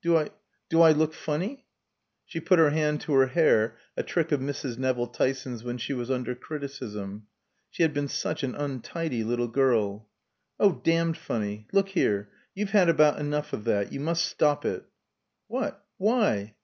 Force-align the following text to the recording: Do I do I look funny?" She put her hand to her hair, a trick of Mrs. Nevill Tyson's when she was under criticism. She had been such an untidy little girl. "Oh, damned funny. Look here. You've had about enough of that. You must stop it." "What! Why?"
Do 0.00 0.16
I 0.16 0.30
do 0.70 0.80
I 0.80 0.92
look 0.92 1.12
funny?" 1.12 1.66
She 2.24 2.40
put 2.40 2.58
her 2.58 2.70
hand 2.70 3.02
to 3.02 3.12
her 3.12 3.26
hair, 3.26 3.76
a 3.98 4.02
trick 4.02 4.32
of 4.32 4.40
Mrs. 4.40 4.78
Nevill 4.78 5.08
Tyson's 5.08 5.62
when 5.62 5.76
she 5.76 5.92
was 5.92 6.10
under 6.10 6.34
criticism. 6.34 7.26
She 7.68 7.82
had 7.82 7.92
been 7.92 8.08
such 8.08 8.42
an 8.42 8.54
untidy 8.54 9.22
little 9.22 9.46
girl. 9.48 10.08
"Oh, 10.58 10.80
damned 10.82 11.18
funny. 11.18 11.66
Look 11.70 11.90
here. 11.90 12.30
You've 12.54 12.70
had 12.70 12.88
about 12.88 13.18
enough 13.18 13.52
of 13.52 13.64
that. 13.64 13.92
You 13.92 14.00
must 14.00 14.24
stop 14.24 14.64
it." 14.64 14.86
"What! 15.48 15.84
Why?" 15.98 16.54